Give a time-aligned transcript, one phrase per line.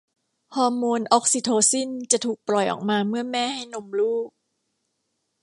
[0.55, 4.29] ฮอร์โมนออกซิโทซินจะถูกปล่อยออกมาเมื่อแม่ให้นมลูก